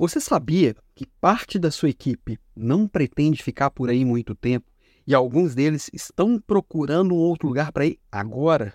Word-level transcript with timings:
Você 0.00 0.20
sabia 0.20 0.76
que 0.94 1.04
parte 1.20 1.58
da 1.58 1.72
sua 1.72 1.88
equipe 1.88 2.38
não 2.54 2.86
pretende 2.86 3.42
ficar 3.42 3.68
por 3.68 3.90
aí 3.90 4.04
muito 4.04 4.32
tempo 4.32 4.70
e 5.04 5.12
alguns 5.12 5.56
deles 5.56 5.90
estão 5.92 6.38
procurando 6.38 7.12
um 7.12 7.18
outro 7.18 7.48
lugar 7.48 7.72
para 7.72 7.84
ir 7.84 7.98
agora? 8.12 8.74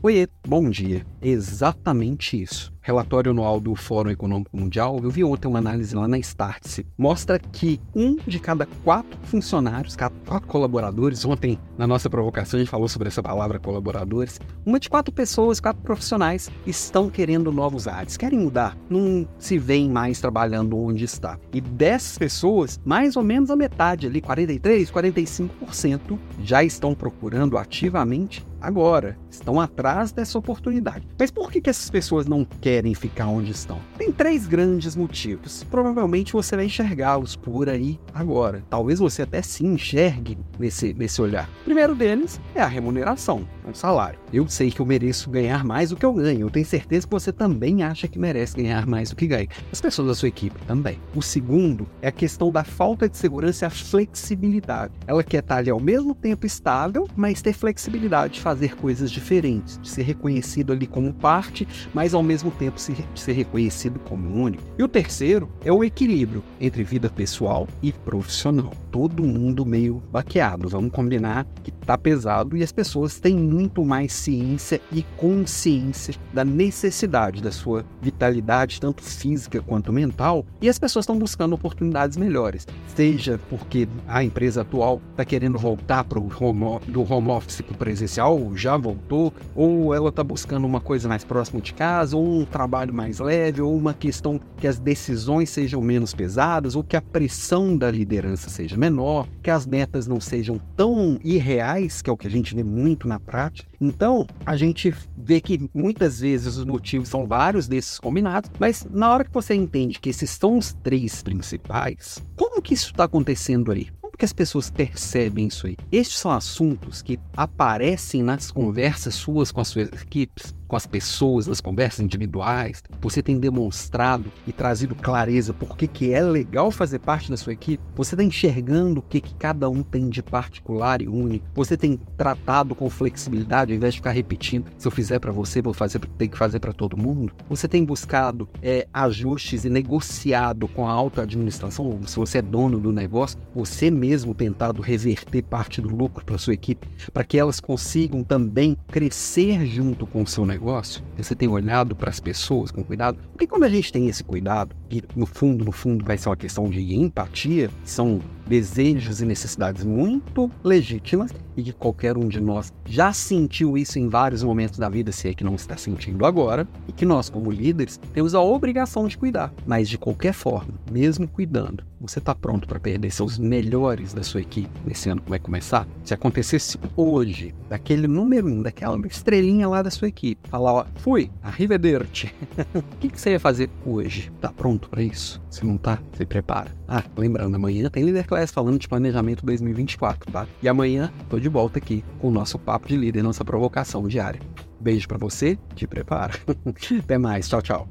Oiê, 0.00 0.28
bom 0.46 0.70
dia. 0.70 1.04
Exatamente 1.20 2.40
isso 2.40 2.72
relatório 2.80 3.30
anual 3.30 3.60
do 3.60 3.74
Fórum 3.74 4.10
Econômico 4.10 4.56
Mundial, 4.56 4.98
eu 5.02 5.10
vi 5.10 5.22
ontem 5.22 5.46
uma 5.46 5.58
análise 5.58 5.94
lá 5.94 6.08
na 6.08 6.18
Startse, 6.18 6.86
mostra 6.96 7.38
que 7.38 7.80
um 7.94 8.16
de 8.26 8.38
cada 8.38 8.66
quatro 8.82 9.18
funcionários, 9.24 9.96
quatro 9.96 10.48
colaboradores, 10.48 11.24
ontem 11.24 11.58
na 11.76 11.86
nossa 11.86 12.08
provocação 12.08 12.58
a 12.58 12.62
gente 12.62 12.70
falou 12.70 12.88
sobre 12.88 13.08
essa 13.08 13.22
palavra 13.22 13.58
colaboradores, 13.58 14.40
uma 14.64 14.80
de 14.80 14.88
quatro 14.88 15.12
pessoas, 15.12 15.60
quatro 15.60 15.82
profissionais 15.82 16.50
estão 16.66 17.10
querendo 17.10 17.52
novos 17.52 17.86
ares, 17.86 18.16
querem 18.16 18.38
mudar, 18.38 18.76
não 18.88 19.28
se 19.38 19.58
veem 19.58 19.90
mais 19.90 20.20
trabalhando 20.20 20.78
onde 20.78 21.04
está. 21.04 21.38
E 21.52 21.60
dessas 21.60 22.16
pessoas, 22.16 22.80
mais 22.84 23.16
ou 23.16 23.22
menos 23.22 23.50
a 23.50 23.56
metade 23.56 24.06
ali, 24.06 24.20
43, 24.20 24.90
45%, 24.90 26.18
já 26.42 26.64
estão 26.64 26.94
procurando 26.94 27.58
ativamente 27.58 28.44
agora, 28.60 29.16
estão 29.30 29.60
atrás 29.60 30.12
dessa 30.12 30.38
oportunidade. 30.38 31.06
Mas 31.18 31.30
por 31.30 31.50
que, 31.50 31.60
que 31.60 31.70
essas 31.70 31.88
pessoas 31.88 32.26
não 32.26 32.44
querem 32.44 32.69
ficar 32.94 33.26
onde 33.26 33.50
estão? 33.50 33.78
Tem 33.96 34.12
três 34.12 34.46
grandes 34.46 34.94
motivos. 34.94 35.64
Provavelmente 35.64 36.32
você 36.32 36.56
vai 36.56 36.66
enxergá-los 36.66 37.36
por 37.36 37.68
aí 37.68 37.98
agora. 38.14 38.62
Talvez 38.68 38.98
você 38.98 39.22
até 39.22 39.42
se 39.42 39.64
enxergue 39.64 40.38
nesse, 40.58 40.94
nesse 40.94 41.20
olhar. 41.20 41.48
O 41.62 41.64
primeiro 41.64 41.94
deles 41.94 42.40
é 42.54 42.60
a 42.60 42.66
remuneração, 42.66 43.46
um 43.66 43.74
salário. 43.74 44.18
Eu 44.32 44.46
sei 44.48 44.70
que 44.70 44.80
eu 44.80 44.86
mereço 44.86 45.30
ganhar 45.30 45.64
mais 45.64 45.90
do 45.90 45.96
que 45.96 46.04
eu 46.04 46.12
ganho. 46.12 46.42
Eu 46.42 46.50
tenho 46.50 46.66
certeza 46.66 47.06
que 47.06 47.12
você 47.12 47.32
também 47.32 47.82
acha 47.82 48.06
que 48.06 48.18
merece 48.18 48.56
ganhar 48.56 48.86
mais 48.86 49.10
do 49.10 49.16
que 49.16 49.26
ganha. 49.26 49.48
As 49.72 49.80
pessoas 49.80 50.08
da 50.08 50.14
sua 50.14 50.28
equipe 50.28 50.60
também. 50.66 50.98
O 51.14 51.22
segundo 51.22 51.86
é 52.02 52.08
a 52.08 52.12
questão 52.12 52.50
da 52.50 52.62
falta 52.62 53.08
de 53.08 53.16
segurança 53.16 53.64
e 53.64 53.66
a 53.66 53.70
flexibilidade. 53.70 54.92
Ela 55.06 55.22
quer 55.22 55.40
estar 55.40 55.56
ali 55.56 55.70
ao 55.70 55.80
mesmo 55.80 56.14
tempo 56.14 56.46
estável, 56.46 57.08
mas 57.16 57.42
ter 57.42 57.52
flexibilidade 57.52 58.34
de 58.34 58.40
fazer 58.40 58.76
coisas 58.76 59.10
diferentes, 59.10 59.78
de 59.78 59.88
ser 59.88 60.02
reconhecido 60.02 60.72
ali 60.72 60.86
como 60.86 61.12
parte, 61.12 61.66
mas 61.94 62.14
ao 62.14 62.22
mesmo 62.22 62.50
tempo 62.60 62.78
ser, 62.78 62.96
ser 63.14 63.32
reconhecido 63.32 63.98
como 64.00 64.42
único. 64.44 64.62
E 64.78 64.82
o 64.82 64.88
terceiro 64.88 65.48
é 65.64 65.72
o 65.72 65.82
equilíbrio 65.82 66.44
entre 66.60 66.84
vida 66.84 67.08
pessoal 67.08 67.66
e 67.82 67.90
profissional. 67.90 68.72
Todo 68.90 69.22
mundo 69.22 69.64
meio 69.64 70.02
baqueado, 70.12 70.68
vamos 70.68 70.92
combinar 70.92 71.46
que 71.64 71.70
tá 71.70 71.96
pesado 71.96 72.56
e 72.56 72.62
as 72.62 72.70
pessoas 72.70 73.18
têm 73.18 73.34
muito 73.34 73.84
mais 73.84 74.12
ciência 74.12 74.80
e 74.92 75.02
consciência 75.16 76.14
da 76.34 76.44
necessidade 76.44 77.42
da 77.42 77.50
sua 77.50 77.84
vitalidade, 78.02 78.80
tanto 78.80 79.02
física 79.02 79.62
quanto 79.62 79.92
mental, 79.92 80.44
e 80.60 80.68
as 80.68 80.78
pessoas 80.78 81.04
estão 81.04 81.18
buscando 81.18 81.54
oportunidades 81.54 82.16
melhores, 82.16 82.66
seja 82.94 83.40
porque 83.48 83.88
a 84.06 84.22
empresa 84.22 84.60
atual 84.60 85.00
está 85.12 85.24
querendo 85.24 85.56
voltar 85.58 86.04
pro 86.04 86.28
home, 86.40 86.80
do 86.88 87.02
home 87.10 87.30
office 87.30 87.62
para 87.62 87.76
presencial, 87.76 88.54
já 88.54 88.76
voltou, 88.76 89.32
ou 89.54 89.94
ela 89.94 90.10
está 90.10 90.22
buscando 90.22 90.66
uma 90.66 90.80
coisa 90.80 91.08
mais 91.08 91.24
próxima 91.24 91.60
de 91.60 91.72
casa, 91.72 92.16
ou 92.16 92.46
trabalho 92.50 92.92
mais 92.92 93.18
leve, 93.18 93.62
ou 93.62 93.74
uma 93.76 93.94
questão 93.94 94.40
que 94.56 94.66
as 94.66 94.78
decisões 94.78 95.48
sejam 95.48 95.80
menos 95.80 96.12
pesadas, 96.12 96.76
ou 96.76 96.84
que 96.84 96.96
a 96.96 97.02
pressão 97.02 97.76
da 97.76 97.90
liderança 97.90 98.50
seja 98.50 98.76
menor, 98.76 99.26
que 99.42 99.50
as 99.50 99.66
metas 99.66 100.06
não 100.06 100.20
sejam 100.20 100.60
tão 100.76 101.18
irreais, 101.24 102.02
que 102.02 102.10
é 102.10 102.12
o 102.12 102.16
que 102.16 102.26
a 102.26 102.30
gente 102.30 102.54
vê 102.54 102.62
muito 102.62 103.08
na 103.08 103.18
prática. 103.18 103.70
Então, 103.80 104.26
a 104.44 104.56
gente 104.56 104.92
vê 105.16 105.40
que 105.40 105.70
muitas 105.72 106.20
vezes 106.20 106.56
os 106.56 106.64
motivos 106.64 107.08
são 107.08 107.26
vários 107.26 107.66
desses 107.66 107.98
combinados, 107.98 108.50
mas 108.58 108.86
na 108.90 109.10
hora 109.10 109.24
que 109.24 109.32
você 109.32 109.54
entende 109.54 109.98
que 109.98 110.10
esses 110.10 110.30
são 110.30 110.58
os 110.58 110.74
três 110.82 111.22
principais, 111.22 112.22
como 112.36 112.60
que 112.60 112.74
isso 112.74 112.90
está 112.90 113.04
acontecendo 113.04 113.72
aí? 113.72 113.88
que 114.20 114.24
as 114.26 114.32
pessoas 114.34 114.70
percebem 114.70 115.46
isso 115.46 115.66
aí? 115.66 115.78
Estes 115.90 116.18
são 116.18 116.30
assuntos 116.30 117.00
que 117.00 117.18
aparecem 117.34 118.22
nas 118.22 118.50
conversas 118.50 119.14
suas 119.14 119.50
com 119.50 119.62
as 119.62 119.68
suas 119.68 119.88
equipes 119.88 120.54
com 120.70 120.76
as 120.76 120.86
pessoas, 120.86 121.48
nas 121.48 121.60
conversas 121.60 121.98
individuais, 121.98 122.80
você 123.00 123.20
tem 123.20 123.40
demonstrado 123.40 124.30
e 124.46 124.52
trazido 124.52 124.94
clareza 124.94 125.52
por 125.52 125.76
que, 125.76 125.88
que 125.88 126.12
é 126.12 126.22
legal 126.22 126.70
fazer 126.70 127.00
parte 127.00 127.28
da 127.28 127.36
sua 127.36 127.52
equipe, 127.52 127.82
você 127.96 128.14
está 128.14 128.22
enxergando 128.22 129.00
o 129.00 129.02
que, 129.02 129.20
que 129.20 129.34
cada 129.34 129.68
um 129.68 129.82
tem 129.82 130.08
de 130.08 130.22
particular 130.22 131.02
e 131.02 131.08
único, 131.08 131.44
você 131.52 131.76
tem 131.76 131.98
tratado 132.16 132.76
com 132.76 132.88
flexibilidade 132.88 133.72
ao 133.72 133.76
invés 133.76 133.94
de 133.94 133.98
ficar 133.98 134.12
repetindo, 134.12 134.66
se 134.78 134.86
eu 134.86 134.92
fizer 134.92 135.18
para 135.18 135.32
você, 135.32 135.60
vou 135.60 135.74
fazer, 135.74 135.98
tem 136.16 136.28
que 136.28 136.38
fazer 136.38 136.60
para 136.60 136.72
todo 136.72 136.96
mundo, 136.96 137.32
você 137.48 137.66
tem 137.66 137.84
buscado 137.84 138.48
é, 138.62 138.86
ajustes 138.94 139.64
e 139.64 139.68
negociado 139.68 140.68
com 140.68 140.86
a 140.86 140.92
alta 140.92 141.22
administração, 141.22 141.98
se 142.06 142.14
você 142.14 142.38
é 142.38 142.42
dono 142.42 142.78
do 142.78 142.92
negócio, 142.92 143.36
você 143.52 143.90
mesmo 143.90 144.36
tentado 144.36 144.80
reverter 144.80 145.42
parte 145.42 145.80
do 145.80 145.88
lucro 145.88 146.24
para 146.24 146.38
sua 146.38 146.54
equipe, 146.54 146.86
para 147.12 147.24
que 147.24 147.36
elas 147.36 147.58
consigam 147.58 148.22
também 148.22 148.76
crescer 148.86 149.66
junto 149.66 150.06
com 150.06 150.22
o 150.22 150.26
seu 150.28 150.46
negócio 150.46 150.59
negócio, 150.60 151.02
você 151.16 151.34
tem 151.34 151.48
olhado 151.48 151.96
para 151.96 152.10
as 152.10 152.20
pessoas 152.20 152.70
com 152.70 152.84
cuidado, 152.84 153.18
porque 153.32 153.46
quando 153.46 153.64
a 153.64 153.68
gente 153.68 153.90
tem 153.90 154.08
esse 154.08 154.22
cuidado, 154.22 154.76
que 154.88 155.02
no 155.16 155.24
fundo, 155.24 155.64
no 155.64 155.72
fundo 155.72 156.04
vai 156.04 156.18
ser 156.18 156.28
uma 156.28 156.36
questão 156.36 156.68
de 156.68 156.94
empatia, 156.94 157.70
são 157.82 158.20
desejos 158.50 159.22
e 159.22 159.24
necessidades 159.24 159.84
muito 159.84 160.50
legítimas 160.64 161.30
e 161.56 161.62
que 161.62 161.72
qualquer 161.72 162.18
um 162.18 162.26
de 162.26 162.40
nós 162.40 162.72
já 162.84 163.12
sentiu 163.12 163.78
isso 163.78 163.96
em 163.96 164.08
vários 164.08 164.42
momentos 164.42 164.76
da 164.76 164.88
vida, 164.88 165.12
se 165.12 165.28
é 165.28 165.34
que 165.34 165.44
não 165.44 165.54
está 165.54 165.76
sentindo 165.76 166.26
agora, 166.26 166.66
e 166.88 166.92
que 166.92 167.06
nós, 167.06 167.28
como 167.28 167.52
líderes, 167.52 168.00
temos 168.12 168.34
a 168.34 168.40
obrigação 168.40 169.06
de 169.06 169.16
cuidar. 169.16 169.52
Mas 169.64 169.88
de 169.88 169.96
qualquer 169.96 170.32
forma, 170.32 170.74
mesmo 170.90 171.28
cuidando, 171.28 171.84
você 172.00 172.18
está 172.18 172.34
pronto 172.34 172.66
para 172.66 172.80
perder 172.80 173.10
seus 173.12 173.38
melhores 173.38 174.14
da 174.14 174.22
sua 174.22 174.40
equipe 174.40 174.70
nesse 174.84 175.08
ano 175.10 175.20
que 175.20 175.30
vai 175.30 175.38
começar? 175.38 175.86
Se 176.02 176.14
acontecesse 176.14 176.78
hoje, 176.96 177.54
daquele 177.68 178.08
número 178.08 178.48
um, 178.48 178.62
daquela 178.62 178.98
estrelinha 179.06 179.68
lá 179.68 179.82
da 179.82 179.90
sua 179.90 180.08
equipe, 180.08 180.48
falar, 180.48 180.72
ó, 180.72 180.86
fui, 180.96 181.30
arrivederci. 181.42 182.32
o 182.74 182.82
que, 182.98 183.10
que 183.10 183.20
você 183.20 183.32
ia 183.32 183.40
fazer 183.40 183.70
hoje? 183.84 184.32
Tá 184.40 184.50
pronto 184.50 184.88
para 184.88 185.02
isso? 185.02 185.40
Se 185.50 185.64
não 185.64 185.76
tá, 185.76 186.00
se 186.16 186.24
prepara. 186.24 186.74
Ah, 186.88 187.04
lembrando, 187.16 187.54
amanhã 187.54 187.88
tem 187.90 188.02
Líder 188.02 188.26
Class 188.40 188.50
falando 188.50 188.78
de 188.78 188.88
planejamento 188.88 189.44
2024, 189.44 190.32
tá? 190.32 190.46
E 190.62 190.68
amanhã 190.68 191.12
tô 191.28 191.38
de 191.38 191.48
volta 191.48 191.78
aqui 191.78 192.02
com 192.18 192.28
o 192.28 192.30
nosso 192.30 192.58
papo 192.58 192.88
de 192.88 192.96
líder, 192.96 193.22
nossa 193.22 193.44
provocação 193.44 194.08
diária. 194.08 194.40
Beijo 194.80 195.06
para 195.06 195.18
você, 195.18 195.58
te 195.74 195.86
prepara. 195.86 196.32
Até 197.04 197.18
mais, 197.18 197.48
tchau, 197.48 197.60
tchau. 197.60 197.88